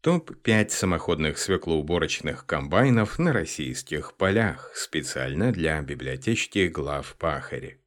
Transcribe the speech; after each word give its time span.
Топ-5 0.00 0.68
самоходных 0.68 1.38
свеклоуборочных 1.38 2.46
комбайнов 2.46 3.18
на 3.18 3.32
российских 3.32 4.14
полях 4.14 4.70
специально 4.76 5.50
для 5.50 5.80
библиотечки 5.82 6.68
Глав 6.68 7.16
Пахаря. 7.18 7.80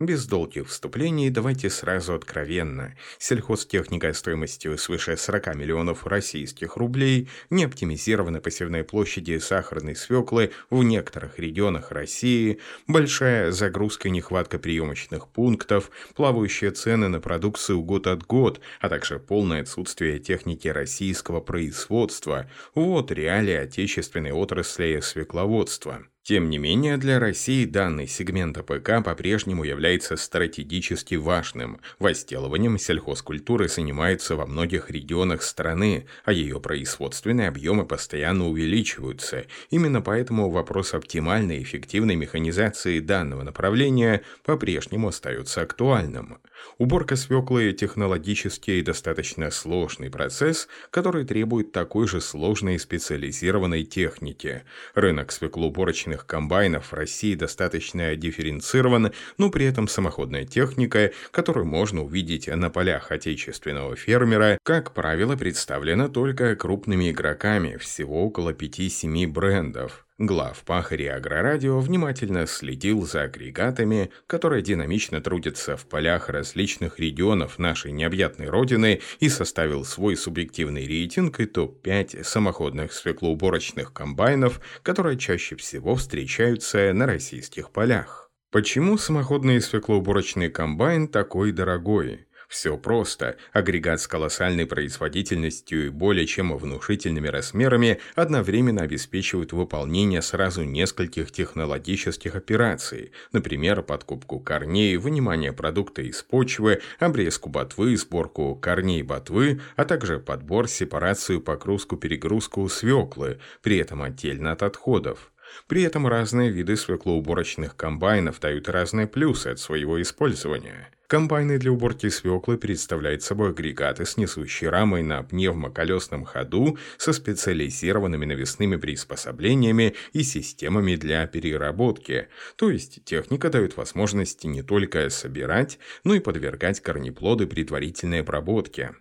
Без 0.00 0.28
долгих 0.28 0.68
вступлений 0.68 1.28
давайте 1.28 1.68
сразу 1.70 2.14
откровенно. 2.14 2.94
Сельхозтехника 3.18 4.12
стоимостью 4.12 4.78
свыше 4.78 5.16
40 5.16 5.56
миллионов 5.56 6.06
российских 6.06 6.76
рублей, 6.76 7.28
неоптимизированной 7.50 8.40
посевной 8.40 8.84
площади 8.84 9.38
сахарной 9.38 9.96
свеклы 9.96 10.52
в 10.70 10.84
некоторых 10.84 11.40
регионах 11.40 11.90
России, 11.90 12.60
большая 12.86 13.50
загрузка 13.50 14.06
и 14.06 14.12
нехватка 14.12 14.60
приемочных 14.60 15.26
пунктов, 15.26 15.90
плавающие 16.14 16.70
цены 16.70 17.08
на 17.08 17.18
продукцию 17.20 17.82
год 17.82 18.06
от 18.06 18.24
год, 18.24 18.60
а 18.80 18.88
также 18.88 19.18
полное 19.18 19.62
отсутствие 19.62 20.20
техники 20.20 20.68
российского 20.68 21.40
производства– 21.40 22.48
вот 22.76 23.10
реалии 23.10 23.54
отечественной 23.54 24.30
отрасли 24.30 25.00
свекловодства. 25.00 26.06
Тем 26.28 26.50
не 26.50 26.58
менее, 26.58 26.98
для 26.98 27.18
России 27.18 27.64
данный 27.64 28.06
сегмент 28.06 28.58
АПК 28.58 29.02
по-прежнему 29.02 29.64
является 29.64 30.18
стратегически 30.18 31.14
важным. 31.14 31.80
Возделыванием 31.98 32.76
сельхозкультуры 32.76 33.66
занимаются 33.68 34.36
во 34.36 34.44
многих 34.44 34.90
регионах 34.90 35.42
страны, 35.42 36.04
а 36.26 36.32
ее 36.32 36.60
производственные 36.60 37.48
объемы 37.48 37.86
постоянно 37.86 38.46
увеличиваются. 38.46 39.46
Именно 39.70 40.02
поэтому 40.02 40.50
вопрос 40.50 40.92
оптимальной 40.92 41.62
эффективной 41.62 42.16
механизации 42.16 43.00
данного 43.00 43.42
направления 43.42 44.20
по-прежнему 44.44 45.08
остается 45.08 45.62
актуальным. 45.62 46.40
Уборка 46.78 47.16
свеклы– 47.16 47.72
технологически 47.78 48.72
и 48.72 48.82
достаточно 48.82 49.50
сложный 49.50 50.10
процесс, 50.10 50.68
который 50.90 51.24
требует 51.24 51.72
такой 51.72 52.06
же 52.06 52.20
сложной 52.20 52.76
и 52.76 52.78
специализированной 52.78 53.84
техники. 53.84 54.62
Рынок 54.94 55.32
свеклоуборочных 55.32 56.26
комбайнов 56.26 56.92
в 56.92 56.94
России 56.94 57.34
достаточно 57.34 58.16
дифференцирован, 58.16 59.12
но 59.38 59.50
при 59.50 59.66
этом 59.66 59.88
самоходная 59.88 60.44
техника, 60.44 61.12
которую 61.30 61.66
можно 61.66 62.02
увидеть 62.02 62.48
на 62.48 62.70
полях 62.70 63.10
отечественного 63.10 63.96
фермера, 63.96 64.58
как 64.62 64.94
правило, 64.94 65.36
представлена 65.36 66.08
только 66.08 66.56
крупными 66.56 67.10
игроками, 67.10 67.76
всего 67.76 68.24
около 68.24 68.52
5-7 68.52 69.26
брендов. 69.26 70.07
Глав 70.18 70.64
Пахари 70.64 71.04
Агрорадио 71.04 71.78
внимательно 71.78 72.48
следил 72.48 73.06
за 73.06 73.22
агрегатами, 73.22 74.10
которые 74.26 74.62
динамично 74.62 75.20
трудятся 75.20 75.76
в 75.76 75.86
полях 75.86 76.28
различных 76.28 76.98
регионов 76.98 77.60
нашей 77.60 77.92
необъятной 77.92 78.48
родины 78.48 79.00
и 79.20 79.28
составил 79.28 79.84
свой 79.84 80.16
субъективный 80.16 80.88
рейтинг 80.88 81.38
и 81.38 81.46
топ-5 81.46 82.24
самоходных 82.24 82.92
свеклоуборочных 82.92 83.92
комбайнов, 83.92 84.60
которые 84.82 85.16
чаще 85.18 85.54
всего 85.54 85.94
встречаются 85.94 86.92
на 86.92 87.06
российских 87.06 87.70
полях. 87.70 88.32
Почему 88.50 88.98
самоходный 88.98 89.60
свеклоуборочный 89.60 90.50
комбайн 90.50 91.06
такой 91.06 91.52
дорогой? 91.52 92.26
Все 92.48 92.78
просто. 92.78 93.36
Агрегат 93.52 94.00
с 94.00 94.08
колоссальной 94.08 94.64
производительностью 94.64 95.86
и 95.86 95.90
более 95.90 96.26
чем 96.26 96.56
внушительными 96.56 97.28
размерами 97.28 98.00
одновременно 98.14 98.82
обеспечивает 98.82 99.52
выполнение 99.52 100.22
сразу 100.22 100.64
нескольких 100.64 101.30
технологических 101.30 102.34
операций, 102.34 103.12
например, 103.32 103.82
подкупку 103.82 104.40
корней, 104.40 104.96
вынимание 104.96 105.52
продукта 105.52 106.00
из 106.00 106.22
почвы, 106.22 106.80
обрезку 106.98 107.50
ботвы, 107.50 107.94
сборку 107.98 108.56
корней 108.56 109.02
ботвы, 109.02 109.60
а 109.76 109.84
также 109.84 110.18
подбор, 110.18 110.68
сепарацию, 110.68 111.42
погрузку-перегрузку 111.42 112.66
свеклы, 112.70 113.40
при 113.62 113.76
этом 113.76 114.02
отдельно 114.02 114.52
от 114.52 114.62
отходов. 114.62 115.32
При 115.66 115.82
этом 115.82 116.06
разные 116.06 116.50
виды 116.50 116.76
свеклоуборочных 116.76 117.76
комбайнов 117.76 118.40
дают 118.40 118.70
разные 118.70 119.06
плюсы 119.06 119.48
от 119.48 119.58
своего 119.58 120.00
использования. 120.00 120.90
Комбайны 121.08 121.58
для 121.58 121.72
уборки 121.72 122.10
свеклы 122.10 122.58
представляют 122.58 123.22
собой 123.22 123.52
агрегаты 123.52 124.04
с 124.04 124.18
несущей 124.18 124.68
рамой 124.68 125.02
на 125.02 125.22
пневмоколесном 125.22 126.26
ходу 126.26 126.76
со 126.98 127.14
специализированными 127.14 128.26
навесными 128.26 128.76
приспособлениями 128.76 129.94
и 130.12 130.22
системами 130.22 130.96
для 130.96 131.26
переработки. 131.26 132.28
То 132.56 132.70
есть 132.70 133.02
техника 133.06 133.48
дает 133.48 133.78
возможность 133.78 134.44
не 134.44 134.60
только 134.60 135.08
собирать, 135.08 135.78
но 136.04 136.14
и 136.14 136.20
подвергать 136.20 136.80
корнеплоды 136.80 137.46
предварительной 137.46 138.20
обработке. 138.20 138.94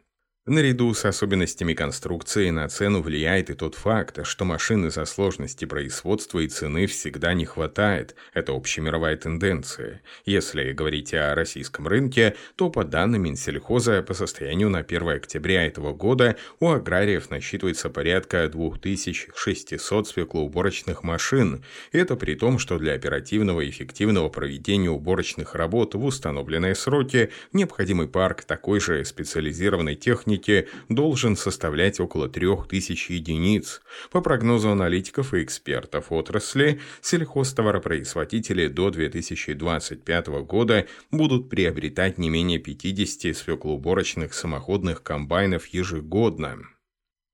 Наряду 0.49 0.93
с 0.93 1.03
особенностями 1.03 1.73
конструкции 1.73 2.51
на 2.51 2.69
цену 2.69 3.01
влияет 3.01 3.49
и 3.49 3.53
тот 3.53 3.75
факт, 3.75 4.25
что 4.25 4.45
машин 4.45 4.85
из-за 4.85 5.03
сложности 5.03 5.65
производства 5.65 6.39
и 6.39 6.47
цены 6.47 6.85
всегда 6.85 7.33
не 7.33 7.43
хватает. 7.43 8.15
Это 8.33 8.53
общемировая 8.53 9.17
тенденция. 9.17 10.01
Если 10.23 10.71
говорить 10.71 11.13
о 11.13 11.35
российском 11.35 11.85
рынке, 11.85 12.37
то 12.55 12.69
по 12.69 12.85
данным 12.85 13.23
Минсельхоза 13.23 14.01
по 14.01 14.13
состоянию 14.13 14.69
на 14.69 14.79
1 14.79 15.09
октября 15.09 15.67
этого 15.67 15.93
года 15.93 16.37
у 16.61 16.69
аграриев 16.69 17.29
насчитывается 17.29 17.89
порядка 17.89 18.47
2600 18.47 20.07
свеклоуборочных 20.07 21.03
машин. 21.03 21.65
Это 21.91 22.15
при 22.15 22.35
том, 22.35 22.57
что 22.57 22.79
для 22.79 22.93
оперативного 22.93 23.59
и 23.59 23.69
эффективного 23.69 24.29
проведения 24.29 24.91
уборочных 24.91 25.55
работ 25.55 25.95
в 25.95 26.05
установленные 26.05 26.73
сроки 26.73 27.31
необходимый 27.51 28.07
парк 28.07 28.45
такой 28.45 28.79
же 28.79 29.03
специализированной 29.03 29.95
техники 29.95 30.36
техники 30.37 30.67
должен 30.89 31.35
составлять 31.35 31.99
около 31.99 32.29
3000 32.29 33.11
единиц. 33.11 33.81
По 34.11 34.21
прогнозу 34.21 34.69
аналитиков 34.69 35.33
и 35.33 35.43
экспертов 35.43 36.11
отрасли, 36.11 36.79
сельхозтоваропроизводители 37.01 38.67
до 38.67 38.89
2025 38.89 40.27
года 40.45 40.87
будут 41.11 41.49
приобретать 41.49 42.17
не 42.17 42.29
менее 42.29 42.59
50 42.59 43.35
свеклоуборочных 43.35 44.33
самоходных 44.33 45.03
комбайнов 45.03 45.67
ежегодно. 45.67 46.59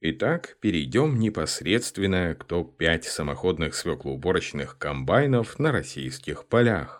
Итак, 0.05 0.57
перейдем 0.59 1.17
непосредственно 1.17 2.35
к 2.35 2.43
топ-5 2.43 3.03
самоходных 3.03 3.73
свеклоуборочных 3.73 4.77
комбайнов 4.77 5.59
на 5.59 5.71
российских 5.71 6.45
полях. 6.47 6.99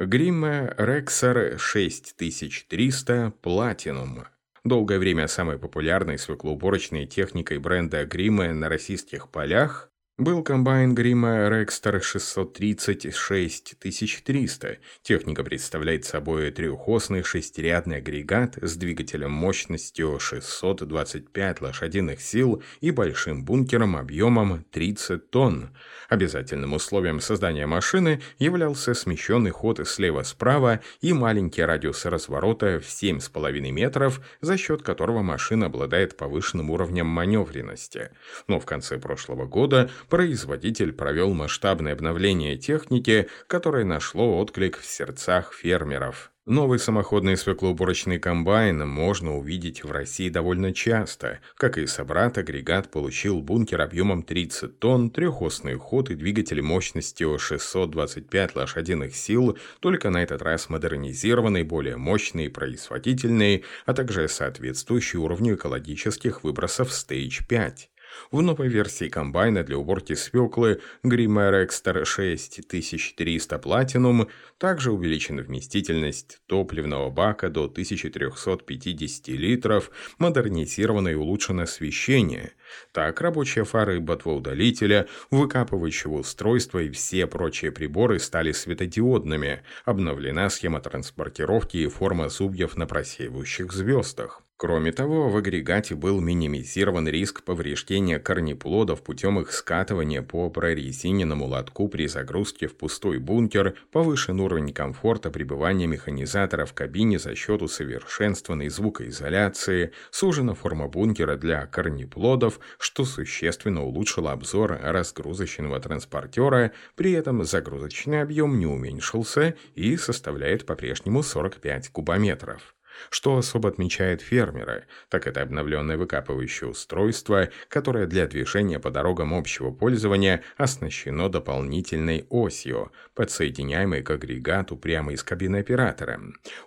Гримма 0.00 0.74
Rexar 0.76 1.58
6300 1.58 3.34
Platinum 3.40 4.24
Долгое 4.64 4.98
время 4.98 5.26
самой 5.26 5.58
популярной 5.58 6.18
свеклоуборочной 6.18 7.06
техникой 7.06 7.58
бренда 7.58 8.04
Грима 8.04 8.52
на 8.52 8.68
российских 8.68 9.28
полях 9.30 9.89
был 10.20 10.44
комбайн 10.44 10.94
грима 10.94 11.48
Rextor 11.48 12.00
636300. 12.02 14.76
Техника 15.02 15.42
представляет 15.42 16.04
собой 16.04 16.50
трехосный 16.50 17.22
шестирядный 17.22 17.96
агрегат 17.96 18.58
с 18.60 18.76
двигателем 18.76 19.32
мощностью 19.32 20.20
625 20.20 21.62
лошадиных 21.62 22.20
сил 22.20 22.62
и 22.82 22.90
большим 22.90 23.46
бункером 23.46 23.96
объемом 23.96 24.62
30 24.70 25.30
тонн. 25.30 25.70
Обязательным 26.10 26.74
условием 26.74 27.20
создания 27.20 27.66
машины 27.66 28.20
являлся 28.38 28.92
смещенный 28.92 29.52
ход 29.52 29.80
слева-справа 29.88 30.80
и 31.00 31.14
маленький 31.14 31.62
радиус 31.62 32.04
разворота 32.04 32.78
в 32.80 32.84
7,5 32.84 33.70
метров, 33.70 34.20
за 34.42 34.58
счет 34.58 34.82
которого 34.82 35.22
машина 35.22 35.64
обладает 35.66 36.18
повышенным 36.18 36.70
уровнем 36.70 37.06
маневренности. 37.06 38.10
Но 38.48 38.58
в 38.60 38.66
конце 38.66 38.98
прошлого 38.98 39.46
года 39.46 39.88
производитель 40.10 40.92
провел 40.92 41.32
масштабное 41.32 41.94
обновление 41.94 42.58
техники, 42.58 43.28
которое 43.46 43.84
нашло 43.84 44.38
отклик 44.38 44.78
в 44.78 44.84
сердцах 44.84 45.54
фермеров. 45.54 46.30
Новый 46.46 46.80
самоходный 46.80 47.36
свеклоуборочный 47.36 48.18
комбайн 48.18 48.88
можно 48.88 49.36
увидеть 49.36 49.84
в 49.84 49.92
России 49.92 50.30
довольно 50.30 50.72
часто. 50.74 51.38
Как 51.54 51.78
и 51.78 51.86
собрат, 51.86 52.38
агрегат 52.38 52.90
получил 52.90 53.40
бункер 53.40 53.80
объемом 53.82 54.24
30 54.24 54.80
тонн, 54.80 55.10
трехосный 55.10 55.74
ход 55.74 56.10
и 56.10 56.16
двигатель 56.16 56.60
мощностью 56.60 57.38
625 57.38 58.56
лошадиных 58.56 59.14
сил, 59.14 59.58
только 59.78 60.10
на 60.10 60.22
этот 60.22 60.42
раз 60.42 60.68
модернизированный, 60.70 61.62
более 61.62 61.98
мощный 61.98 62.46
и 62.46 62.48
производительный, 62.48 63.64
а 63.86 63.92
также 63.92 64.26
соответствующий 64.26 65.20
уровню 65.20 65.54
экологических 65.54 66.42
выбросов 66.42 66.88
Stage 66.88 67.46
5. 67.48 67.89
В 68.30 68.42
новой 68.42 68.68
версии 68.68 69.08
комбайна 69.08 69.64
для 69.64 69.76
уборки 69.76 70.14
свеклы 70.14 70.80
Grimer 71.04 71.66
Exter 71.66 72.04
6300 72.04 73.56
Platinum 73.56 74.28
также 74.58 74.92
увеличена 74.92 75.42
вместительность 75.42 76.40
топливного 76.46 77.10
бака 77.10 77.48
до 77.48 77.64
1350 77.64 79.28
литров, 79.28 79.90
модернизировано 80.18 81.08
и 81.08 81.14
улучшено 81.14 81.62
освещение. 81.62 82.52
Так, 82.92 83.20
рабочие 83.20 83.64
фары 83.64 84.00
ботвоудалителя, 84.00 85.08
выкапывающего 85.30 86.18
устройства 86.18 86.80
и 86.80 86.90
все 86.90 87.26
прочие 87.26 87.72
приборы 87.72 88.18
стали 88.18 88.52
светодиодными. 88.52 89.62
Обновлена 89.84 90.50
схема 90.50 90.80
транспортировки 90.80 91.78
и 91.78 91.86
форма 91.86 92.28
зубьев 92.28 92.76
на 92.76 92.86
просеивающих 92.86 93.72
звездах. 93.72 94.42
Кроме 94.60 94.92
того, 94.92 95.30
в 95.30 95.38
агрегате 95.38 95.94
был 95.94 96.20
минимизирован 96.20 97.08
риск 97.08 97.44
повреждения 97.44 98.18
корнеплодов 98.18 99.02
путем 99.02 99.40
их 99.40 99.52
скатывания 99.52 100.20
по 100.20 100.50
прорезиненному 100.50 101.46
лотку 101.46 101.88
при 101.88 102.06
загрузке 102.06 102.66
в 102.66 102.76
пустой 102.76 103.16
бункер, 103.16 103.74
повышен 103.90 104.38
уровень 104.38 104.74
комфорта 104.74 105.30
пребывания 105.30 105.86
механизатора 105.86 106.66
в 106.66 106.74
кабине 106.74 107.18
за 107.18 107.34
счет 107.36 107.62
усовершенствованной 107.62 108.68
звукоизоляции, 108.68 109.92
сужена 110.10 110.52
форма 110.52 110.88
бункера 110.88 111.36
для 111.36 111.64
корнеплодов, 111.64 112.60
что 112.78 113.06
существенно 113.06 113.82
улучшило 113.82 114.32
обзор 114.32 114.78
разгрузочного 114.82 115.80
транспортера, 115.80 116.72
при 116.96 117.12
этом 117.12 117.44
загрузочный 117.44 118.20
объем 118.20 118.58
не 118.58 118.66
уменьшился 118.66 119.54
и 119.74 119.96
составляет 119.96 120.66
по-прежнему 120.66 121.22
45 121.22 121.88
кубометров. 121.88 122.74
Что 123.08 123.36
особо 123.36 123.70
отмечает 123.70 124.20
фермеры, 124.20 124.84
так 125.08 125.26
это 125.26 125.42
обновленное 125.42 125.96
выкапывающее 125.96 126.68
устройство, 126.68 127.48
которое 127.68 128.06
для 128.06 128.26
движения 128.26 128.78
по 128.78 128.90
дорогам 128.90 129.32
общего 129.32 129.70
пользования 129.70 130.42
оснащено 130.56 131.28
дополнительной 131.28 132.26
осью, 132.28 132.92
подсоединяемой 133.14 134.02
к 134.02 134.10
агрегату 134.10 134.76
прямо 134.76 135.12
из 135.12 135.22
кабины 135.22 135.58
оператора. 135.58 136.20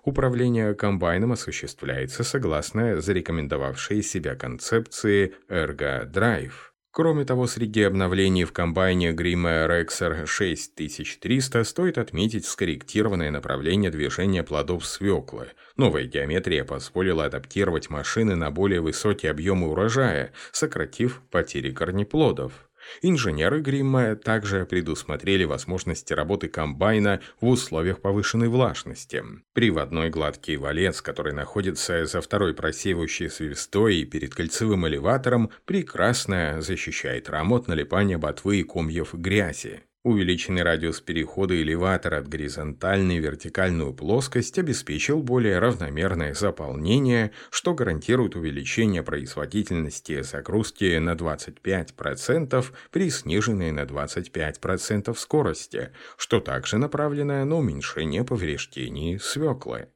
Управление 0.03 0.73
комбайном 0.73 1.33
осуществляется 1.33 2.23
согласно 2.23 2.99
зарекомендовавшей 2.99 4.01
себя 4.01 4.35
концепции 4.35 5.35
Ergo 5.49 6.09
Drive. 6.11 6.72
Кроме 6.95 7.25
того, 7.25 7.47
среди 7.47 7.81
обновлений 7.81 8.43
в 8.43 8.51
комбайне 8.51 9.13
Grima 9.13 9.67
Rexer 9.67 10.27
6300 10.27 11.63
стоит 11.63 11.97
отметить 11.97 12.45
скорректированное 12.45 13.31
направление 13.31 13.89
движения 13.89 14.43
плодов 14.43 14.85
свеклы. 14.85 15.47
Новая 15.75 16.03
геометрия 16.03 16.63
позволила 16.63 17.25
адаптировать 17.25 17.89
машины 17.89 18.35
на 18.35 18.51
более 18.51 18.79
высокие 18.79 19.31
объемы 19.31 19.71
урожая, 19.71 20.33
сократив 20.51 21.23
потери 21.31 21.71
корнеплодов. 21.71 22.69
Инженеры 23.01 23.61
Гримма 23.61 24.15
также 24.15 24.65
предусмотрели 24.65 25.43
возможности 25.43 26.13
работы 26.13 26.47
комбайна 26.47 27.21
в 27.41 27.47
условиях 27.47 28.01
повышенной 28.01 28.47
влажности. 28.47 29.23
Приводной 29.53 30.09
гладкий 30.09 30.57
валец, 30.57 31.01
который 31.01 31.33
находится 31.33 32.05
за 32.05 32.21
второй 32.21 32.53
просеивающей 32.53 33.29
свистой 33.29 34.05
перед 34.05 34.33
кольцевым 34.33 34.87
элеватором, 34.87 35.51
прекрасно 35.65 36.61
защищает 36.61 37.29
раму 37.29 37.55
от 37.55 37.67
налипания 37.67 38.17
ботвы 38.17 38.57
и 38.57 38.63
комьев 38.63 39.13
грязи. 39.13 39.83
Увеличенный 40.03 40.63
радиус 40.63 40.99
перехода 40.99 41.55
элеватора 41.61 42.17
от 42.17 42.27
горизонтальной 42.27 43.19
в 43.19 43.23
вертикальную 43.23 43.93
плоскость 43.93 44.59
обеспечил 44.59 45.23
более 45.23 45.59
равномерное 45.59 46.33
заполнение, 46.33 47.31
что 47.49 47.73
гарантирует 47.73 48.35
увеличение 48.35 49.01
производительности 49.01 50.21
загрузки 50.21 50.97
на 50.97 51.13
25% 51.13 52.65
при 52.91 53.09
сниженной 53.09 53.71
на 53.71 53.83
25% 53.83 55.15
скорости, 55.15 55.91
что 56.17 56.41
также 56.41 56.77
направлено 56.77 57.45
на 57.45 57.55
уменьшение 57.55 58.25
повреждений 58.25 59.17
свеклы. 59.19 59.87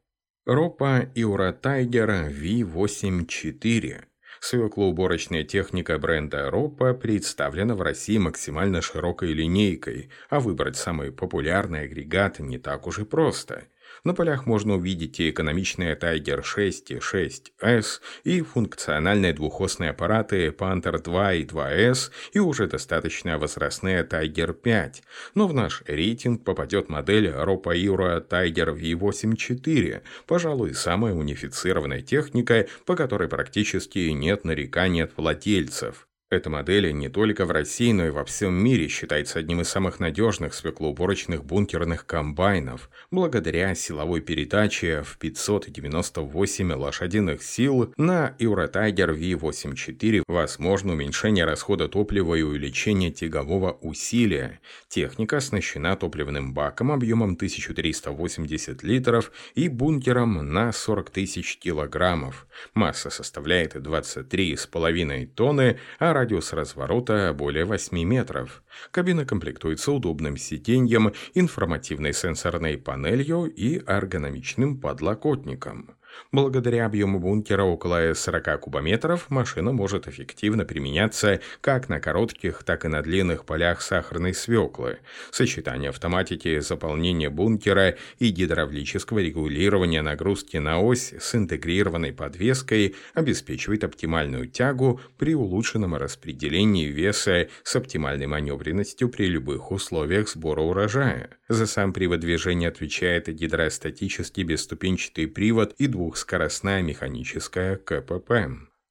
Ропа 0.46 1.12
Иура 1.16 1.52
Тайгер 1.52 2.30
V84 2.30 4.06
Свеклоуборочная 4.40 5.44
техника 5.44 5.98
бренда 5.98 6.50
Ропа 6.50 6.94
представлена 6.94 7.76
в 7.76 7.82
России 7.82 8.18
максимально 8.18 8.82
широкой 8.82 9.34
линейкой, 9.34 10.10
а 10.30 10.40
выбрать 10.40 10.78
самый 10.78 11.12
популярный 11.12 11.82
агрегат 11.82 12.40
не 12.40 12.58
так 12.58 12.88
уж 12.88 13.00
и 13.00 13.06
просто– 13.06 13.64
на 14.08 14.14
полях 14.14 14.46
можно 14.46 14.76
увидеть 14.76 15.20
и 15.20 15.30
экономичные 15.30 15.96
Tiger 15.96 16.42
6 16.42 16.92
и 16.92 16.96
6S, 16.96 18.00
и 18.24 18.42
функциональные 18.42 19.34
двухосные 19.34 19.90
аппараты 19.90 20.48
Panther 20.48 21.04
2 21.04 21.34
и 21.34 21.46
2S, 21.46 22.12
и 22.32 22.40
уже 22.40 22.68
достаточно 22.68 23.38
возрастные 23.38 24.04
Tiger 24.04 24.54
5. 24.54 25.04
Но 25.36 25.48
в 25.48 25.54
наш 25.54 25.84
рейтинг 25.88 26.46
попадет 26.46 26.88
модель 26.88 27.28
Ropa 27.28 27.76
Euro 27.76 28.26
Tiger 28.26 28.74
V8-4, 28.74 30.02
пожалуй, 30.26 30.74
самая 30.74 31.14
унифицированная 31.14 32.02
техника, 32.02 32.66
по 32.86 32.96
которой 32.96 33.28
практически 33.28 34.00
нет 34.00 34.46
нареканий 34.46 35.04
от 35.04 35.18
владельцев. 35.18 36.07
Эта 36.30 36.50
модель 36.50 36.92
не 36.92 37.08
только 37.08 37.46
в 37.46 37.52
России, 37.52 37.94
но 37.94 38.08
и 38.08 38.10
во 38.10 38.26
всем 38.26 38.54
мире 38.54 38.90
считается 38.90 39.40
одним 39.40 39.62
из 39.62 39.70
самых 39.70 40.02
надежных 40.02 40.54
свеклоуборочных 40.56 41.46
бункерных 41.46 42.06
комбайнов, 42.06 42.90
благодаря 43.12 43.74
силовой 43.76 44.20
передаче 44.20 45.04
в 45.04 45.18
598 45.20 46.74
лошадиных 46.74 47.42
сил 47.42 47.94
на 47.96 48.36
Eurotайгер 48.40 49.14
V84 49.14 50.24
возможно 50.28 50.92
уменьшение 50.92 51.46
расхода 51.46 51.88
топлива 51.88 52.36
и 52.36 52.42
увеличение 52.42 53.12
тягового 53.12 53.72
усилия. 53.80 54.60
Техника 54.90 55.38
оснащена 55.38 55.96
топливным 55.96 56.54
баком 56.54 56.92
объемом 56.92 57.36
1380 57.36 58.84
литров 58.84 59.32
и 59.56 59.70
бункером 59.70 60.52
на 60.52 60.74
40 60.74 61.10
тысяч 61.10 61.58
килограммов. 61.58 62.48
Масса 62.74 63.10
составляет 63.10 63.78
23,5 63.78 65.28
тонны, 65.28 65.80
а 66.00 66.17
радиус 66.18 66.52
разворота 66.54 67.32
более 67.38 67.66
8 67.66 68.04
метров. 68.04 68.64
Кабина 68.90 69.24
комплектуется 69.24 69.92
удобным 69.92 70.36
сиденьем, 70.36 71.14
информативной 71.36 72.12
сенсорной 72.12 72.80
панелью 72.80 73.46
и 73.46 73.84
эргономичным 73.86 74.82
подлокотником. 74.82 75.97
Благодаря 76.32 76.86
объему 76.86 77.20
бункера 77.20 77.64
около 77.64 78.14
40 78.14 78.60
кубометров 78.62 79.30
машина 79.30 79.72
может 79.72 80.08
эффективно 80.08 80.66
применяться 80.66 81.40
как 81.62 81.90
на 81.90 82.00
коротких, 82.00 82.64
так 82.64 82.86
и 82.86 82.88
на 82.88 83.02
длинных 83.02 83.46
полях 83.46 83.82
сахарной 83.82 84.34
свеклы. 84.34 85.00
Сочетание 85.32 85.90
автоматики 85.90 86.60
заполнения 86.60 87.30
бункера 87.30 87.96
и 88.20 88.30
гидравлического 88.30 89.20
регулирования 89.20 90.02
нагрузки 90.02 90.58
на 90.58 90.80
ось 90.80 91.14
с 91.14 91.36
интегрированной 91.36 92.14
подвеской 92.14 92.96
обеспечивает 93.14 93.84
оптимальную 93.84 94.48
тягу 94.48 95.00
при 95.18 95.36
улучшенном 95.36 95.96
распределении 95.96 96.88
веса 96.88 97.48
с 97.64 97.76
оптимальной 97.76 98.28
маневренностью 98.28 99.10
при 99.10 99.28
любых 99.28 99.72
условиях 99.72 100.30
сбора 100.30 100.62
урожая. 100.62 101.30
За 101.50 101.66
сам 101.66 101.94
привод 101.94 102.20
движения 102.20 102.68
отвечает 102.68 103.28
гидростатический 103.28 104.44
бесступенчатый 104.44 105.28
привод 105.28 105.74
и 105.78 105.88
двух 105.88 106.07
двухскоростная 106.08 106.82
механическая 106.82 107.76
КПП. 107.76 108.32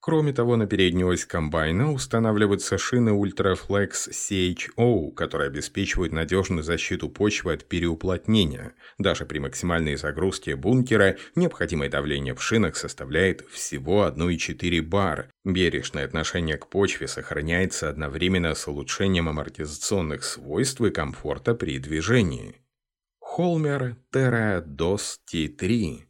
Кроме 0.01 0.35
того, 0.35 0.57
на 0.57 0.67
переднюю 0.67 1.09
ось 1.09 1.25
комбайна 1.25 1.91
устанавливаются 1.93 2.77
шины 2.77 3.09
Ultraflex 3.09 4.11
CHO, 4.11 5.13
которые 5.15 5.49
обеспечивают 5.49 6.13
надежную 6.13 6.63
защиту 6.63 7.09
почвы 7.09 7.55
от 7.55 7.65
переуплотнения. 7.65 8.75
Даже 8.99 9.25
при 9.25 9.39
максимальной 9.39 9.97
загрузке 9.97 10.57
бункера 10.57 11.17
необходимое 11.35 11.89
давление 11.89 12.35
в 12.35 12.43
шинах 12.43 12.77
составляет 12.77 13.47
всего 13.51 14.07
1,4 14.07 14.83
бар. 14.83 15.31
Бережное 15.45 16.05
отношение 16.05 16.59
к 16.59 16.69
почве 16.69 17.09
сохраняется 17.09 17.89
одновременно 17.89 18.55
с 18.55 18.69
улучшением 18.69 19.31
амортизационных 19.31 20.23
свойств 20.23 20.83
и 20.83 20.91
комфорта 20.91 21.55
при 21.55 21.79
движении. 21.79 22.57
Холмер 23.21 23.97
Terra 24.13 24.63
DOS 24.63 25.17
T3 25.33 26.07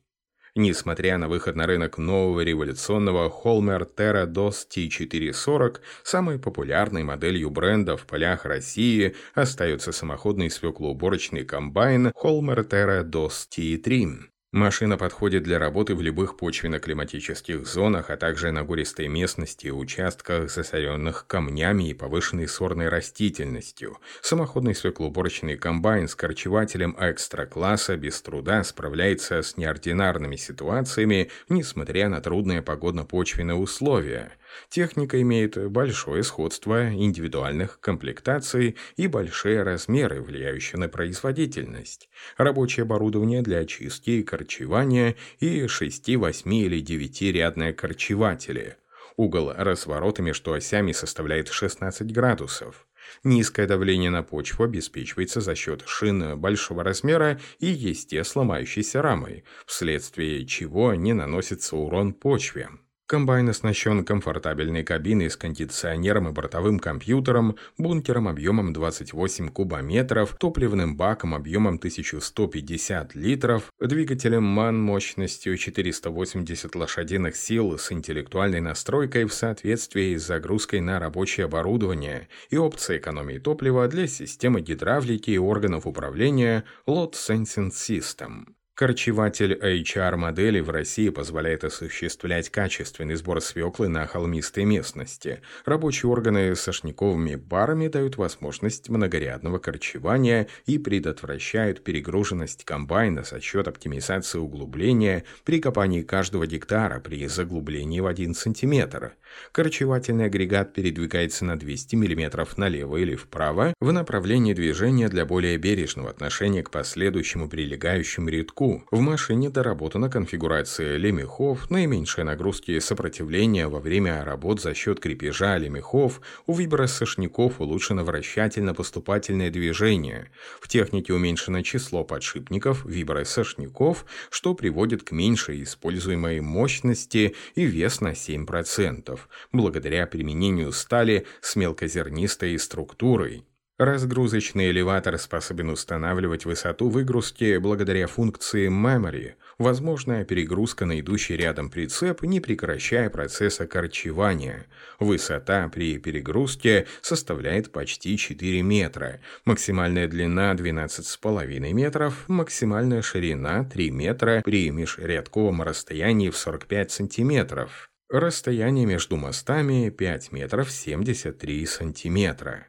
Несмотря 0.59 1.19
на 1.19 1.29
выход 1.29 1.55
на 1.55 1.67
рынок 1.67 1.99
нового 1.99 2.41
революционного 2.41 3.29
Holmer 3.29 3.87
Terra 3.95 4.25
DOS 4.25 4.67
T440, 4.71 5.81
самой 6.03 6.39
популярной 6.39 7.05
моделью 7.05 7.51
бренда 7.51 7.99
в 7.99 8.07
полях 8.07 8.47
России 8.47 9.15
остается 9.35 9.93
самоходный 9.93 10.49
свеклоуборочный 10.49 11.45
комбайн 11.45 12.07
Holmer 12.07 12.67
Terra 12.67 13.05
DOS 13.05 13.49
T3. 13.55 14.31
Машина 14.57 14.97
подходит 14.97 15.43
для 15.43 15.59
работы 15.59 15.95
в 15.95 16.01
любых 16.01 16.39
почвенно-климатических 16.39 17.67
зонах, 17.67 18.09
а 18.09 18.17
также 18.17 18.53
на 18.53 18.65
гористой 18.65 19.07
местности 19.07 19.67
и 19.67 19.71
участках, 19.71 20.51
засоренных 20.51 21.27
камнями 21.27 21.91
и 21.91 21.93
повышенной 21.93 22.49
сорной 22.49 22.89
растительностью. 22.89 23.99
Самоходный 24.23 24.75
свеклоуборочный 24.75 25.59
комбайн 25.59 26.09
с 26.09 26.15
корчевателем 26.15 26.97
экстра-класса 26.99 27.99
без 27.99 28.19
труда 28.23 28.65
справляется 28.65 29.43
с 29.43 29.59
неординарными 29.59 30.37
ситуациями, 30.37 31.31
несмотря 31.51 32.09
на 32.09 32.23
трудные 32.23 32.63
погодно-почвенные 32.63 33.57
условия– 33.57 34.33
Техника 34.69 35.21
имеет 35.23 35.71
большое 35.71 36.23
сходство 36.23 36.93
индивидуальных 36.93 37.81
комплектаций 37.81 38.77
и 38.97 39.07
большие 39.07 39.63
размеры, 39.63 40.23
влияющие 40.23 40.79
на 40.79 40.89
производительность. 40.89 42.09
Рабочее 42.37 42.83
оборудование 42.83 43.43
для 43.43 43.59
очистки 43.59 44.11
и 44.11 44.23
корчевания 44.23 45.17
и 45.41 45.67
6, 45.67 46.17
8 46.17 46.55
или 46.55 46.83
9-рядные 46.83 47.73
корчеватели. 47.73 48.77
Угол 49.17 49.53
разворота 49.57 50.23
между 50.23 50.53
осями 50.53 50.93
составляет 50.93 51.49
16 51.49 52.13
градусов. 52.13 52.87
Низкое 53.25 53.67
давление 53.67 54.11
на 54.11 54.23
почву 54.23 54.65
обеспечивается 54.65 55.41
за 55.41 55.55
счет 55.55 55.83
шин 55.87 56.39
большого 56.39 56.83
размера 56.83 57.41
и 57.59 57.67
естественно 57.67 58.25
сломающейся 58.25 59.01
рамой, 59.03 59.45
вследствие 59.67 60.45
чего 60.47 60.95
не 60.95 61.13
наносится 61.13 61.77
урон 61.77 62.13
почве. 62.13 62.69
Комбайн 63.07 63.49
оснащен 63.49 64.05
комфортабельной 64.05 64.83
кабиной 64.83 65.31
с 65.31 65.37
кондиционером 65.37 66.29
и 66.29 66.33
бортовым 66.33 66.81
компьютером, 66.81 67.57
бункером 67.79 68.27
объемом 68.27 68.73
28 68.73 69.51
кубометров, 69.51 70.37
топливным 70.41 70.97
баком 70.97 71.33
объемом 71.33 71.77
1150 71.77 73.15
литров, 73.15 73.73
двигателем 73.79 74.43
МАН 74.43 74.83
мощностью 74.83 75.57
480 75.57 76.75
лошадиных 76.75 77.37
сил 77.37 77.79
с 77.79 77.93
интеллектуальной 77.93 78.61
настройкой 78.61 79.27
в 79.27 79.33
соответствии 79.33 80.17
с 80.17 80.27
загрузкой 80.27 80.81
на 80.81 80.99
рабочее 80.99 81.47
оборудование 81.47 82.27
и 82.51 82.57
опцией 82.57 82.99
экономии 82.99 83.39
топлива 83.39 83.87
для 83.87 84.09
системы 84.09 84.63
гидравлики 84.63 85.31
и 85.31 85.39
органов 85.39 85.87
управления 85.87 86.65
Load 86.89 87.13
Sensing 87.13 87.71
System. 87.71 88.56
Корчеватель 88.77 89.55
HR-модели 89.55 90.61
в 90.61 90.69
России 90.69 91.09
позволяет 91.09 91.65
осуществлять 91.65 92.51
качественный 92.51 93.15
сбор 93.15 93.41
свеклы 93.41 93.89
на 93.89 94.07
холмистой 94.07 94.67
местности. 94.67 95.41
Рабочие 95.65 96.11
органы 96.11 96.55
с 96.55 96.61
сошниковыми 96.61 97.37
барами 97.37 97.89
дают 97.89 98.19
возможность 98.19 98.91
многорядного 98.91 99.57
корчевания 99.57 100.49
и 100.67 100.77
предотвращают 100.77 101.85
перегруженность 101.85 102.65
комбайна 102.67 103.25
за 103.25 103.41
счет 103.41 103.67
оптимизации 103.67 104.37
углубления 104.37 105.25
при 105.45 105.59
копании 105.59 106.03
каждого 106.03 106.47
гектара 106.47 107.01
при 107.01 107.27
заглублении 107.29 108.01
в 108.01 108.07
1 108.07 108.35
см. 108.35 109.13
Корчевательный 109.53 110.27
агрегат 110.27 110.75
передвигается 110.75 111.47
на 111.47 111.59
200 111.59 111.97
мм 111.97 112.47
налево 112.59 112.99
или 112.99 113.17
вправо 113.17 113.73
в 113.81 113.91
направлении 113.91 114.53
движения 114.53 115.09
для 115.09 115.25
более 115.25 115.57
бережного 115.57 116.11
отношения 116.11 116.63
к 116.63 116.71
последующему 116.71 117.49
прилегающему 117.49 118.29
рядку 118.29 118.66
станку. 118.67 118.83
В 118.91 119.01
машине 119.01 119.51
доработана 119.51 120.11
конфигурация 120.11 120.97
лемехов, 120.97 121.71
наименьшие 121.71 122.25
нагрузки 122.25 122.73
и 122.73 122.81
сопротивления 122.81 123.69
во 123.69 123.81
время 123.81 124.25
работ 124.25 124.61
за 124.61 124.75
счет 124.75 125.01
крепежа 125.01 125.59
лемехов, 125.59 126.21
у 126.47 126.55
вибросошников 126.55 127.61
улучшено 127.61 128.05
вращательно-поступательное 128.05 129.51
движение. 129.51 130.31
В 130.61 130.69
технике 130.69 131.13
уменьшено 131.13 131.63
число 131.63 132.05
подшипников 132.05 132.85
вибросошников, 132.85 134.05
что 134.31 134.55
приводит 134.55 135.03
к 135.03 135.13
меньшей 135.13 135.63
используемой 135.63 136.41
мощности 136.41 137.35
и 137.55 137.65
вес 137.65 138.01
на 138.01 138.13
7%, 138.13 139.19
благодаря 139.53 140.07
применению 140.07 140.73
стали 140.73 141.27
с 141.41 141.57
мелкозернистой 141.57 142.59
структурой. 142.59 143.45
Разгрузочный 143.79 144.71
элеватор 144.71 145.19
способен 145.19 145.69
устанавливать 145.69 146.47
высоту 146.47 146.89
выгрузки 146.89 147.59
благодаря 147.59 148.07
функции 148.07 148.71
Memory, 148.71 149.35
возможная 149.59 150.25
перегрузка 150.25 150.87
на 150.87 150.99
идущий 150.99 151.37
рядом 151.37 151.69
прицеп, 151.69 152.23
не 152.23 152.41
прекращая 152.41 153.11
процесса 153.11 153.67
корчевания. 153.67 154.65
Высота 154.99 155.69
при 155.69 155.99
перегрузке 155.99 156.87
составляет 157.03 157.71
почти 157.71 158.17
4 158.17 158.63
метра, 158.63 159.21
максимальная 159.45 160.09
длина 160.09 160.55
12,5 160.55 161.73
метров, 161.75 162.25
максимальная 162.29 163.03
ширина 163.03 163.63
3 163.65 163.91
метра 163.91 164.41
при 164.43 164.71
межрядковом 164.71 165.61
расстоянии 165.61 166.31
в 166.31 166.39
45 166.39 166.93
сантиметров. 166.93 167.91
Расстояние 168.09 168.87
между 168.87 169.19
мостами 169.19 169.91
5 169.91 170.33
метров 170.33 170.71
73 170.71 171.67
сантиметра. 171.67 172.69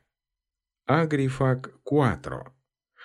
Agrifac 0.87 1.69
Quattro. 1.83 2.45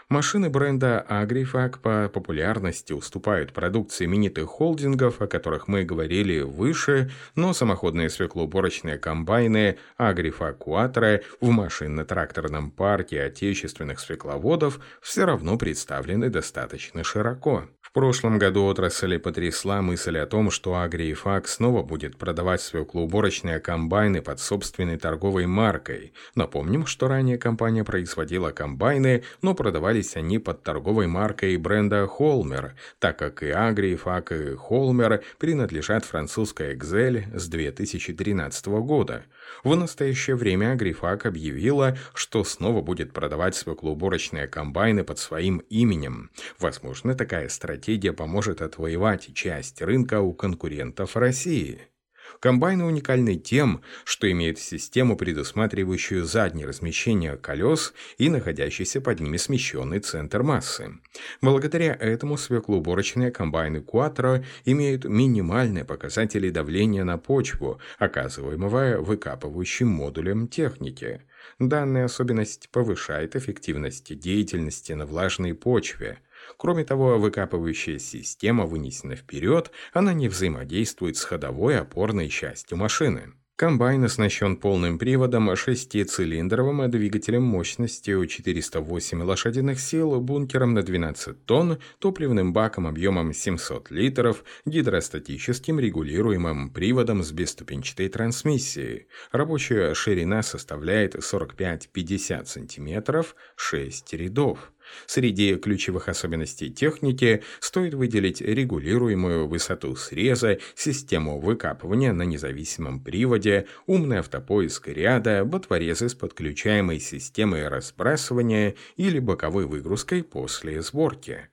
Машины 0.08 0.50
бренда 0.50 1.04
Agrifac 1.08 1.80
по 1.80 2.08
популярности 2.08 2.92
уступают 2.92 3.52
продукции 3.52 4.04
именитых 4.04 4.48
холдингов, 4.48 5.20
о 5.20 5.26
которых 5.26 5.66
мы 5.66 5.82
говорили 5.82 6.42
выше, 6.42 7.10
но 7.34 7.52
самоходные 7.52 8.08
свеклоуборочные 8.08 8.98
комбайны 8.98 9.78
Agrifac 9.98 10.58
Quattro 10.58 11.24
в 11.40 11.50
машинно-тракторном 11.50 12.70
парке 12.70 13.22
отечественных 13.22 13.98
свекловодов 13.98 14.78
все 15.00 15.24
равно 15.24 15.58
представлены 15.58 16.28
достаточно 16.28 17.02
широко. 17.02 17.64
В 17.92 17.94
прошлом 17.94 18.38
году 18.38 18.64
отрасль 18.64 19.18
потрясла 19.18 19.82
мысль 19.82 20.16
о 20.16 20.24
том, 20.24 20.50
что 20.50 20.80
Агриифак 20.80 21.46
снова 21.46 21.82
будет 21.82 22.16
продавать 22.16 22.62
свеклоуборочные 22.62 23.60
комбайны 23.60 24.22
под 24.22 24.40
собственной 24.40 24.96
торговой 24.96 25.44
маркой. 25.44 26.14
Напомним, 26.34 26.86
что 26.86 27.08
ранее 27.08 27.36
компания 27.36 27.84
производила 27.84 28.50
комбайны, 28.50 29.24
но 29.42 29.54
продавались 29.54 30.16
они 30.16 30.38
под 30.38 30.62
торговой 30.62 31.06
маркой 31.06 31.54
бренда 31.58 32.06
Холмер, 32.06 32.76
так 32.98 33.18
как 33.18 33.42
и 33.42 33.50
Агриифак, 33.50 34.32
и 34.32 34.56
Холмер 34.56 35.22
принадлежат 35.36 36.06
французской 36.06 36.74
Excel 36.74 37.38
с 37.38 37.46
2013 37.46 38.68
года. 38.68 39.26
В 39.64 39.76
настоящее 39.76 40.36
время 40.36 40.72
Агрифак 40.72 41.26
объявила, 41.26 41.96
что 42.14 42.44
снова 42.44 42.82
будет 42.82 43.12
продавать 43.12 43.54
свеклоуборочные 43.54 44.48
комбайны 44.48 45.04
под 45.04 45.18
своим 45.18 45.58
именем. 45.68 46.30
Возможно, 46.58 47.14
такая 47.14 47.48
стратегия 47.48 48.12
поможет 48.12 48.62
отвоевать 48.62 49.32
часть 49.34 49.82
рынка 49.82 50.20
у 50.20 50.32
конкурентов 50.32 51.16
России. 51.16 51.91
Комбайны 52.40 52.84
уникальны 52.84 53.36
тем, 53.36 53.82
что 54.04 54.30
имеют 54.30 54.58
систему, 54.58 55.16
предусматривающую 55.16 56.24
заднее 56.24 56.66
размещение 56.66 57.36
колес 57.36 57.92
и 58.18 58.28
находящийся 58.28 59.00
под 59.00 59.20
ними 59.20 59.36
смещенный 59.36 60.00
центр 60.00 60.42
массы. 60.42 60.94
Благодаря 61.40 61.96
этому 61.98 62.36
свеклоуборочные 62.36 63.30
комбайны 63.30 63.78
Quattro 63.78 64.44
имеют 64.64 65.04
минимальные 65.04 65.84
показатели 65.84 66.50
давления 66.50 67.04
на 67.04 67.18
почву, 67.18 67.80
оказываемого 67.98 68.98
выкапывающим 69.00 69.88
модулем 69.88 70.48
техники. 70.48 71.22
Данная 71.58 72.06
особенность 72.06 72.68
повышает 72.70 73.36
эффективность 73.36 74.18
деятельности 74.18 74.92
на 74.92 75.06
влажной 75.06 75.54
почве– 75.54 76.18
Кроме 76.56 76.84
того, 76.84 77.18
выкапывающая 77.18 77.98
система 77.98 78.66
вынесена 78.66 79.16
вперед, 79.16 79.70
она 79.92 80.12
не 80.12 80.28
взаимодействует 80.28 81.16
с 81.16 81.24
ходовой 81.24 81.78
опорной 81.78 82.28
частью 82.28 82.78
машины. 82.78 83.32
Комбайн 83.62 84.02
оснащен 84.02 84.56
полным 84.56 84.98
приводом, 84.98 85.54
шестицилиндровым 85.54 86.90
двигателем 86.90 87.44
мощностью 87.44 88.26
408 88.26 89.22
лошадиных 89.22 89.78
сил, 89.78 90.20
бункером 90.20 90.74
на 90.74 90.82
12 90.82 91.46
тонн, 91.46 91.78
топливным 92.00 92.52
баком 92.52 92.88
объемом 92.88 93.32
700 93.32 93.92
литров, 93.92 94.42
гидростатическим 94.64 95.78
регулируемым 95.78 96.70
приводом 96.70 97.22
с 97.22 97.30
бесступенчатой 97.30 98.08
трансмиссией. 98.08 99.06
Рабочая 99.30 99.94
ширина 99.94 100.42
составляет 100.42 101.14
45-50 101.14 102.46
см, 102.46 103.26
6 103.54 104.12
рядов. 104.14 104.72
Среди 105.06 105.56
ключевых 105.56 106.08
особенностей 106.08 106.70
техники 106.70 107.42
стоит 107.60 107.94
выделить 107.94 108.40
регулируемую 108.40 109.46
высоту 109.48 109.96
среза, 109.96 110.58
систему 110.74 111.40
выкапывания 111.40 112.12
на 112.12 112.22
независимом 112.22 113.00
приводе, 113.00 113.66
умный 113.86 114.18
автопоиск 114.18 114.88
ряда, 114.88 115.44
ботворезы 115.44 116.08
с 116.08 116.14
подключаемой 116.14 117.00
системой 117.00 117.68
разбрасывания 117.68 118.74
или 118.96 119.18
боковой 119.18 119.66
выгрузкой 119.66 120.22
после 120.22 120.82
сборки. 120.82 121.48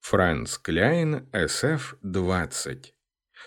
Франц 0.00 0.58
Кляйн 0.58 1.28
SF-20 1.32 2.92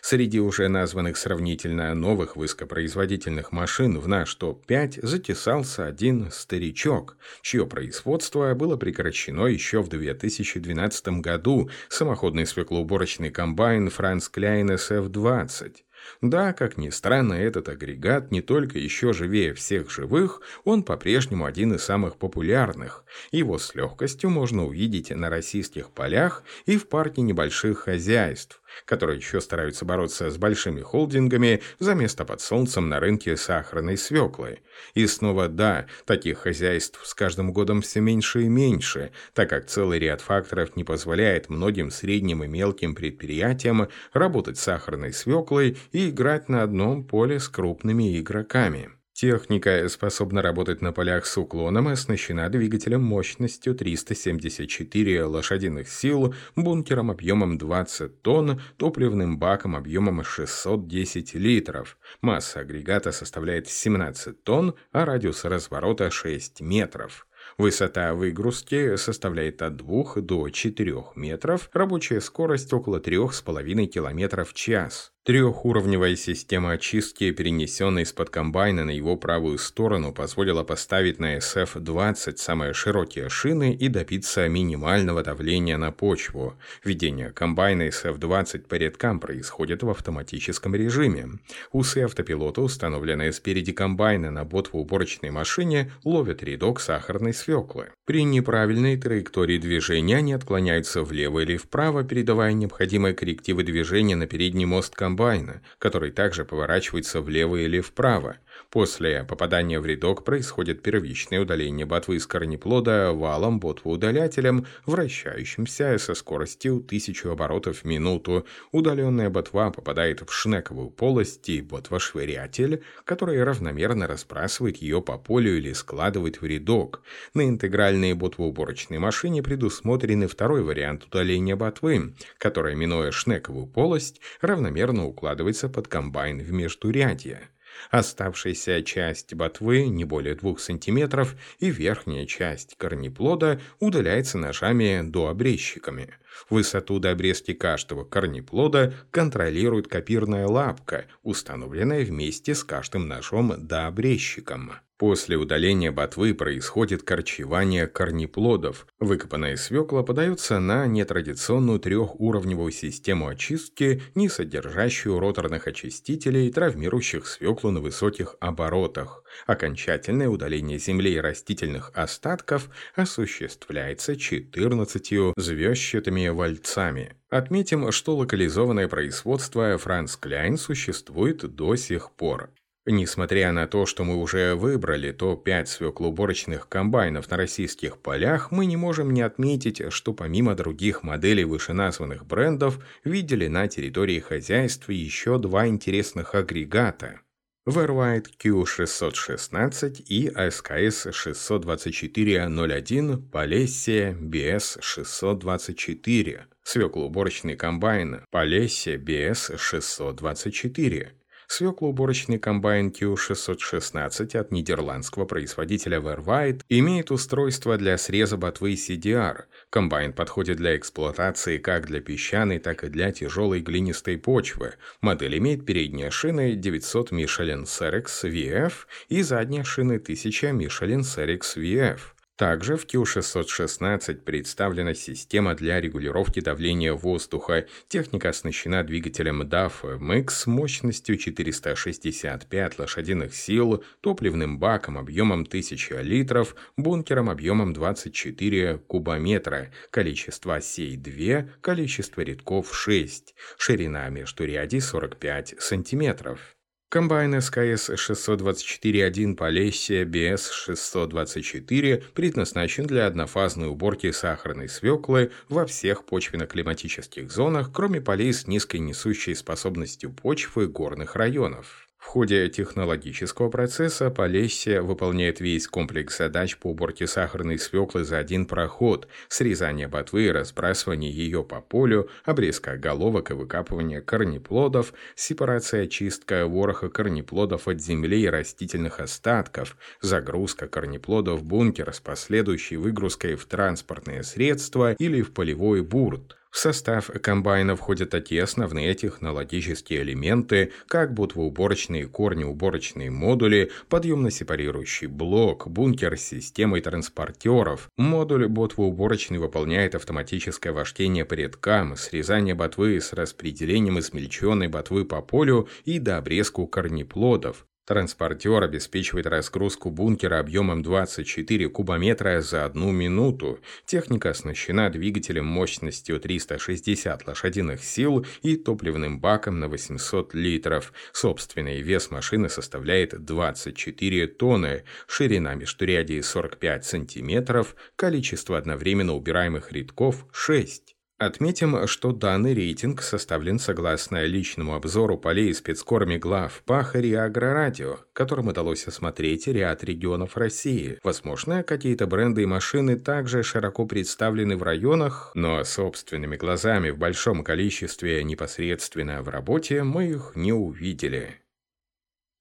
Среди 0.01 0.39
уже 0.39 0.67
названных 0.67 1.17
сравнительно 1.17 1.93
новых 1.93 2.35
высокопроизводительных 2.35 3.51
машин 3.51 3.99
в 3.99 4.07
наш 4.07 4.33
топ-5 4.35 5.05
затесался 5.05 5.85
один 5.85 6.29
старичок, 6.31 7.17
чье 7.41 7.65
производство 7.65 8.53
было 8.53 8.77
прекращено 8.77 9.47
еще 9.47 9.81
в 9.81 9.89
2012 9.89 11.07
году, 11.19 11.69
самоходный 11.89 12.45
свеклоуборочный 12.45 13.31
комбайн 13.31 13.87
Franz 13.87 14.31
Klein 14.33 14.75
SF-20. 14.75 15.77
Да, 16.21 16.53
как 16.53 16.77
ни 16.77 16.89
странно, 16.89 17.33
этот 17.33 17.69
агрегат 17.69 18.31
не 18.31 18.41
только 18.41 18.77
еще 18.77 19.13
живее 19.13 19.53
всех 19.53 19.89
живых, 19.89 20.41
он 20.63 20.83
по-прежнему 20.83 21.45
один 21.45 21.73
из 21.73 21.83
самых 21.83 22.17
популярных. 22.17 23.03
Его 23.31 23.57
с 23.57 23.73
легкостью 23.75 24.29
можно 24.29 24.65
увидеть 24.65 25.09
на 25.09 25.29
российских 25.29 25.91
полях 25.91 26.43
и 26.65 26.77
в 26.77 26.87
парке 26.87 27.21
небольших 27.21 27.79
хозяйств 27.79 28.61
которые 28.85 29.17
еще 29.17 29.39
стараются 29.39 29.85
бороться 29.85 30.29
с 30.29 30.37
большими 30.37 30.81
холдингами 30.81 31.61
за 31.79 31.95
место 31.95 32.25
под 32.25 32.41
солнцем 32.41 32.89
на 32.89 32.99
рынке 32.99 33.37
сахарной 33.37 33.97
свеклы. 33.97 34.59
И 34.93 35.07
снова 35.07 35.47
да, 35.47 35.85
таких 36.05 36.39
хозяйств 36.39 36.99
с 37.05 37.13
каждым 37.13 37.53
годом 37.53 37.81
все 37.81 38.01
меньше 38.01 38.43
и 38.43 38.49
меньше, 38.49 39.11
так 39.33 39.49
как 39.49 39.67
целый 39.67 39.99
ряд 39.99 40.21
факторов 40.21 40.75
не 40.75 40.83
позволяет 40.83 41.49
многим 41.49 41.91
средним 41.91 42.43
и 42.43 42.47
мелким 42.47 42.95
предприятиям 42.95 43.87
работать 44.13 44.57
с 44.57 44.63
сахарной 44.63 45.13
свеклой 45.13 45.77
и 45.91 46.09
играть 46.09 46.49
на 46.49 46.63
одном 46.63 47.03
поле 47.03 47.39
с 47.39 47.47
крупными 47.47 48.19
игроками. 48.19 48.91
Техника 49.15 49.87
способна 49.87 50.41
работать 50.41 50.81
на 50.81 50.91
полях 50.91 51.25
с 51.25 51.37
уклоном 51.37 51.87
и 51.87 51.93
оснащена 51.93 52.49
двигателем 52.49 53.01
мощностью 53.01 53.73
374 53.73 55.23
лошадиных 55.23 55.87
сил, 55.87 56.35
бункером 56.57 57.09
объемом 57.11 57.57
20 57.57 58.21
тонн, 58.21 58.61
топливным 58.75 59.39
баком 59.39 59.77
объемом 59.77 60.21
610 60.21 61.33
литров. 61.35 61.97
Масса 62.19 62.59
агрегата 62.59 63.13
составляет 63.13 63.69
17 63.69 64.43
тонн, 64.43 64.75
а 64.91 65.05
радиус 65.05 65.45
разворота 65.45 66.11
6 66.11 66.59
метров. 66.59 67.25
Высота 67.57 68.13
выгрузки 68.15 68.97
составляет 68.97 69.61
от 69.61 69.77
2 69.77 70.15
до 70.23 70.49
4 70.49 71.03
метров, 71.15 71.69
рабочая 71.71 72.19
скорость 72.19 72.73
около 72.73 72.99
3,5 72.99 73.85
км 73.85 74.43
в 74.43 74.53
час. 74.53 75.14
Трехуровневая 75.25 76.15
система 76.15 76.73
очистки, 76.73 77.31
перенесенная 77.31 78.03
из-под 78.03 78.29
комбайна 78.29 78.85
на 78.85 78.91
его 78.91 79.17
правую 79.17 79.57
сторону, 79.57 80.13
позволила 80.13 80.63
поставить 80.63 81.19
на 81.19 81.37
SF-20 81.37 82.37
самые 82.37 82.73
широкие 82.73 83.27
шины 83.29 83.73
и 83.73 83.87
добиться 83.87 84.47
минимального 84.47 85.23
давления 85.23 85.77
на 85.77 85.91
почву. 85.91 86.53
Введение 86.83 87.31
комбайна 87.31 87.87
SF-20 87.87 88.67
по 88.67 88.75
рядкам 88.75 89.19
происходит 89.19 89.81
в 89.81 89.89
автоматическом 89.89 90.75
режиме. 90.75 91.39
Усы 91.71 92.03
автопилота, 92.03 92.61
установленные 92.61 93.33
спереди 93.33 93.71
комбайна 93.71 94.29
на 94.29 94.45
ботвоуборочной 94.45 95.31
машине, 95.31 95.91
ловят 96.03 96.43
рядок 96.43 96.79
сахарной 96.79 97.33
свеклы. 97.33 97.87
При 98.05 98.23
неправильной 98.25 98.95
траектории 98.95 99.57
движения 99.57 100.17
они 100.17 100.33
отклоняются 100.33 101.01
влево 101.01 101.39
или 101.39 101.57
вправо, 101.57 102.03
передавая 102.03 102.53
необходимые 102.53 103.15
коррективы 103.15 103.63
движения 103.63 104.15
на 104.15 104.27
передний 104.27 104.65
мост 104.65 104.93
комбайна 104.93 105.14
комбайна, 105.15 105.61
который 105.79 106.11
также 106.11 106.43
поворачивается 106.43 107.21
влево 107.21 107.55
или 107.55 107.79
вправо. 107.79 108.37
После 108.69 109.23
попадания 109.23 109.79
в 109.79 109.85
рядок 109.85 110.23
происходит 110.23 110.81
первичное 110.81 111.39
удаление 111.39 111.85
ботвы 111.85 112.17
из 112.17 112.27
корнеплода 112.27 113.11
валом 113.13 113.59
ботвоудалятелем, 113.59 114.65
вращающимся 114.85 115.97
со 115.97 116.13
скоростью 116.13 116.77
1000 116.77 117.31
оборотов 117.31 117.79
в 117.79 117.85
минуту. 117.85 118.45
Удаленная 118.71 119.29
ботва 119.29 119.71
попадает 119.71 120.21
в 120.21 120.33
шнековую 120.33 120.89
полость 120.89 121.47
и 121.49 121.61
ботвошвырятель, 121.61 122.83
который 123.05 123.41
равномерно 123.43 124.07
разбрасывает 124.07 124.77
ее 124.77 125.01
по 125.01 125.17
полю 125.17 125.57
или 125.57 125.73
складывает 125.73 126.41
в 126.41 126.45
рядок. 126.45 127.01
На 127.33 127.47
интегральной 127.47 128.13
ботвоуборочной 128.13 128.99
машине 128.99 129.43
предусмотрен 129.43 130.27
второй 130.27 130.63
вариант 130.63 131.05
удаления 131.05 131.55
ботвы, 131.55 132.13
которая, 132.37 132.75
минуя 132.75 133.11
шнековую 133.11 133.67
полость, 133.67 134.21
равномерно 134.41 135.04
укладывается 135.05 135.69
под 135.69 135.87
комбайн 135.87 136.39
в 136.39 136.51
междурядье. 136.51 137.49
Оставшаяся 137.91 138.81
часть 138.83 139.33
ботвы, 139.33 139.87
не 139.87 140.05
более 140.05 140.35
2 140.35 140.57
см, 140.57 141.27
и 141.59 141.69
верхняя 141.69 142.25
часть 142.25 142.75
корнеплода 142.77 143.61
удаляется 143.79 144.37
ножами 144.37 145.01
до 145.03 145.27
обрезчиками. 145.27 146.13
Высоту 146.49 146.99
до 146.99 147.11
обрезки 147.11 147.53
каждого 147.53 148.03
корнеплода 148.03 148.93
контролирует 149.11 149.87
копирная 149.87 150.47
лапка, 150.47 151.05
установленная 151.23 152.03
вместе 152.03 152.55
с 152.55 152.63
каждым 152.63 153.07
ножом 153.07 153.53
до 153.57 153.87
обрезчиком. 153.87 154.73
После 154.97 155.35
удаления 155.35 155.91
ботвы 155.91 156.33
происходит 156.33 157.03
корчевание 157.03 157.85
корнеплодов. 157.85 158.87
Выкопанная 158.97 159.57
свекла 159.57 160.03
подается 160.03 160.59
на 160.59 160.87
нетрадиционную 160.87 161.79
трехуровневую 161.79 162.71
систему 162.71 163.27
очистки, 163.27 164.01
не 164.15 164.29
содержащую 164.29 165.19
роторных 165.19 165.67
очистителей, 165.67 166.49
травмирующих 166.49 167.27
свеклу 167.27 167.71
на 167.71 167.81
высоких 167.81 168.37
оборотах. 168.39 169.23
Окончательное 169.47 170.29
удаление 170.29 170.79
земли 170.79 171.13
и 171.15 171.19
растительных 171.19 171.91
остатков 171.93 172.69
осуществляется 172.95 174.15
14 174.15 175.33
звездчатыми 175.35 176.29
вальцами. 176.29 177.17
Отметим, 177.29 177.91
что 177.91 178.15
локализованное 178.15 178.87
производство 178.87 179.77
Франц 179.77 180.15
Кляйн 180.15 180.57
существует 180.57 181.53
до 181.53 181.75
сих 181.75 182.11
пор. 182.11 182.49
Несмотря 182.87 183.51
на 183.51 183.65
то, 183.65 183.87
что 183.87 184.03
мы 184.03 184.17
уже 184.17 184.53
выбрали 184.53 185.11
топ-5 185.11 185.65
свеклоуборочных 185.65 186.69
комбайнов 186.69 187.31
на 187.31 187.37
российских 187.37 187.97
полях, 187.97 188.51
мы 188.51 188.67
не 188.67 188.77
можем 188.77 189.11
не 189.11 189.23
отметить, 189.23 189.91
что 189.91 190.13
помимо 190.13 190.53
других 190.53 191.01
моделей 191.01 191.45
вышеназванных 191.45 192.27
брендов, 192.27 192.77
видели 193.03 193.47
на 193.47 193.67
территории 193.67 194.19
хозяйства 194.19 194.91
еще 194.91 195.39
два 195.39 195.67
интересных 195.67 196.35
агрегата. 196.35 197.21
Verwide 197.67 198.27
Q616 198.37 200.03
и 200.07 200.29
SKS 200.29 201.11
62401 201.11 203.23
Полесия 203.31 204.13
BS 204.13 204.79
624, 204.79 206.45
свеклоуборочный 206.61 207.55
комбайн 207.55 208.21
Полесия 208.29 208.99
BS 208.99 209.57
624, 209.57 211.13
Свеклоуборочный 211.47 212.39
комбайн 212.39 212.89
Q616 212.89 214.37
от 214.37 214.51
нидерландского 214.51 215.25
производителя 215.25 215.99
Verwide 215.99 216.61
имеет 216.69 217.11
устройство 217.11 217.77
для 217.77 217.97
среза 217.97 218.37
ботвы 218.37 218.73
CDR. 218.73 219.43
Комбайн 219.69 220.13
подходит 220.13 220.57
для 220.57 220.75
эксплуатации 220.75 221.57
как 221.57 221.85
для 221.87 222.01
песчаной, 222.01 222.59
так 222.59 222.83
и 222.83 222.89
для 222.89 223.11
тяжелой 223.11 223.61
глинистой 223.61 224.17
почвы. 224.17 224.73
Модель 225.01 225.37
имеет 225.37 225.65
передние 225.65 226.11
шины 226.11 226.55
900 226.55 227.11
Michelin 227.11 227.63
Cerex 227.63 228.05
VF 228.23 228.73
и 229.09 229.21
задние 229.21 229.63
шины 229.63 229.97
1000 229.97 230.51
Michelin 230.51 231.01
Cerex 231.01 231.57
VF. 231.57 232.14
Также 232.37 232.75
в 232.75 232.85
Q616 232.85 234.15
представлена 234.23 234.93
система 234.93 235.55
для 235.55 235.79
регулировки 235.79 236.41
давления 236.41 236.93
воздуха. 236.93 237.65
Техника 237.87 238.29
оснащена 238.29 238.83
двигателем 238.83 239.43
DAF 239.43 239.83
MX 239.83 240.49
мощностью 240.49 241.17
465 241.17 242.79
лошадиных 242.79 243.33
сил, 243.33 243.85
топливным 244.01 244.59
баком 244.59 244.97
объемом 244.97 245.43
1000 245.43 246.01
литров, 246.01 246.55
бункером 246.75 247.29
объемом 247.29 247.71
24 247.71 248.79
кубометра, 248.79 249.71
количество 249.89 250.55
осей 250.55 250.97
2, 250.97 251.47
количество 251.61 252.19
рядков 252.19 252.75
6, 252.75 253.33
ширина 253.57 254.09
между 254.09 254.43
ряди 254.43 254.81
45 254.81 255.55
сантиметров. 255.59 256.54
Комбайн 256.95 257.41
СКС 257.41 257.89
624.1 257.89 259.35
Полесия 259.35 260.05
BS-624 260.05 262.03
предназначен 262.13 262.87
для 262.87 263.05
однофазной 263.07 263.67
уборки 263.67 264.09
сахарной 264.11 264.69
свеклы 264.69 265.33
во 265.49 265.65
всех 265.65 266.05
почвенно-климатических 266.05 267.29
зонах, 267.29 267.73
кроме 267.73 267.99
полей 267.99 268.31
с 268.31 268.47
низкой 268.47 268.77
несущей 268.77 269.35
способностью 269.35 270.09
почвы 270.09 270.69
горных 270.69 271.17
районов. 271.17 271.84
В 272.05 272.07
ходе 272.07 272.47
технологического 272.49 273.49
процесса 273.49 274.11
Полесье 274.11 274.81
выполняет 274.81 275.39
весь 275.39 275.67
комплекс 275.67 276.19
задач 276.19 276.55
по 276.55 276.67
уборке 276.67 277.07
сахарной 277.07 277.57
свеклы 277.57 278.05
за 278.05 278.19
один 278.19 278.45
проход, 278.45 279.07
срезание 279.27 279.87
ботвы 279.87 280.27
и 280.27 280.31
разбрасывание 280.31 281.11
ее 281.11 281.43
по 281.43 281.61
полю, 281.61 282.07
обрезка 282.23 282.77
головок 282.77 283.31
и 283.31 283.33
выкапывание 283.33 284.01
корнеплодов, 284.01 284.93
сепарация 285.15 285.85
очистка 285.85 286.45
вороха 286.47 286.89
корнеплодов 286.89 287.67
от 287.67 287.81
земли 287.81 288.21
и 288.21 288.29
растительных 288.29 288.99
остатков, 288.99 289.75
загрузка 289.99 290.67
корнеплодов 290.67 291.39
в 291.39 291.43
бункер 291.43 291.91
с 291.91 291.99
последующей 291.99 292.77
выгрузкой 292.77 293.35
в 293.35 293.45
транспортные 293.45 294.23
средства 294.23 294.93
или 294.93 295.23
в 295.23 295.33
полевой 295.33 295.81
бурт– 295.81 296.37
в 296.55 296.57
состав 296.57 297.11
комбайна 297.21 297.75
входят 297.75 298.11
такие 298.11 298.41
основные 298.41 298.95
технологические 298.95 300.03
элементы, 300.03 300.71
как 300.87 301.13
ботвоуборочные 301.13 302.07
корни-уборочные 302.07 303.11
модули, 303.11 303.71
подъемно-сепарирующий 303.89 305.07
блок, 305.07 305.67
бункер 305.67 306.17
с 306.17 306.21
системой 306.21 306.79
транспортеров. 306.79 307.89
Модуль 307.97 308.47
ботвоуборочный 308.47 309.37
выполняет 309.37 309.95
автоматическое 309.95 310.71
вождение 310.71 311.25
по 311.25 311.33
рядкам, 311.33 311.97
срезание 311.97 312.55
ботвы 312.55 313.01
с 313.01 313.11
распределением 313.11 313.99
измельченной 313.99 314.69
ботвы 314.69 315.03
по 315.03 315.21
полю 315.21 315.67
и 315.83 315.99
дообрезку 315.99 316.67
корнеплодов. 316.67 317.65
Транспортер 317.85 318.63
обеспечивает 318.63 319.27
разгрузку 319.27 319.91
бункера 319.91 320.39
объемом 320.39 320.81
24 320.81 321.69
кубометра 321.69 322.41
за 322.41 322.65
одну 322.65 322.91
минуту. 322.91 323.59
Техника 323.85 324.31
оснащена 324.31 324.89
двигателем 324.89 325.45
мощностью 325.45 326.19
360 326.19 327.27
лошадиных 327.27 327.83
сил 327.83 328.25
и 328.41 328.55
топливным 328.55 329.19
баком 329.19 329.59
на 329.59 329.67
800 329.67 330.33
литров. 330.33 330.93
Собственный 331.13 331.81
вес 331.81 332.09
машины 332.09 332.49
составляет 332.49 333.23
24 333.23 334.27
тонны, 334.27 334.83
ширина 335.07 335.53
междурядий 335.53 336.23
45 336.23 336.85
сантиметров, 336.85 337.75
количество 337.95 338.57
одновременно 338.57 339.13
убираемых 339.13 339.71
рядков 339.71 340.25
6. 340.31 340.94
Отметим, 341.17 341.87
что 341.87 342.11
данный 342.11 342.53
рейтинг 342.53 343.01
составлен 343.01 343.57
согласно 343.57 344.25
личному 344.25 344.75
обзору 344.75 345.17
полей 345.17 345.53
спецкорми 345.53 346.17
глав 346.17 346.61
Пахари 346.65 347.07
и 347.07 347.13
Агрорадио, 347.13 347.99
которым 348.11 348.49
удалось 348.49 348.85
осмотреть 348.85 349.47
ряд 349.47 349.81
регионов 349.85 350.35
России. 350.35 350.99
Возможно, 351.03 351.63
какие-то 351.63 352.05
бренды 352.05 352.43
и 352.43 352.45
машины 352.45 352.99
также 352.99 353.43
широко 353.43 353.85
представлены 353.85 354.57
в 354.57 354.63
районах, 354.63 355.31
но 355.35 355.63
собственными 355.63 356.35
глазами 356.35 356.89
в 356.89 356.97
большом 356.97 357.45
количестве 357.45 358.21
непосредственно 358.25 359.21
в 359.21 359.29
работе 359.29 359.83
мы 359.83 360.09
их 360.09 360.33
не 360.35 360.51
увидели. 360.51 361.39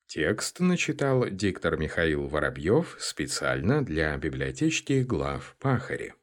Текст 0.08 0.58
начитал 0.58 1.26
диктор 1.30 1.76
Михаил 1.76 2.26
Воробьев 2.26 2.96
специально 2.98 3.84
для 3.84 4.16
библиотечки 4.16 5.02
глав 5.02 5.56
Пахари. 5.60 6.12